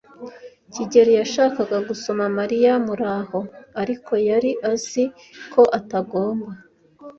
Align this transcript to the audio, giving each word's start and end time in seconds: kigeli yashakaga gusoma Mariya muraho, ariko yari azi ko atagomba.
kigeli 0.73 1.11
yashakaga 1.19 1.77
gusoma 1.89 2.23
Mariya 2.37 2.71
muraho, 2.85 3.39
ariko 3.81 4.11
yari 4.29 4.51
azi 4.71 5.03
ko 5.53 5.61
atagomba. 5.77 6.49